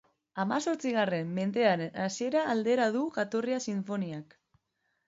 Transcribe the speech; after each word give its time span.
Hamazortzigarren 0.43 1.29
mendearen 1.35 2.01
hasiera 2.07 2.47
aldera 2.55 2.91
du 2.99 3.07
jatorria 3.21 3.65
sinfoniak. 3.71 4.41